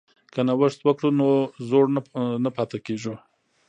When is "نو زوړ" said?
1.19-1.85